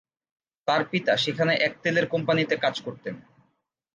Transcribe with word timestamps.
তার 0.67 0.81
পিতা 0.91 1.13
সেখানে 1.17 1.53
এক 1.57 1.73
তেলের 1.83 2.05
কোম্পানিতে 2.07 2.55
কাজ 2.57 2.75
করতেন। 2.81 3.15